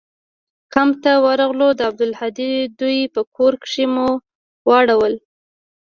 [0.73, 4.07] کمپ ته ورغلو د عبدالهادي دوى په کور کښې مو
[4.69, 5.13] واړول.